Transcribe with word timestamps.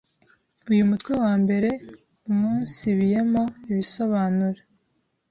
Uyu 0.71 0.83
mutwe 0.89 1.11
wa 1.23 1.33
mbere 1.43 1.69
uumunsibiyemo 2.29 3.43
ibisobanuro 3.71 4.61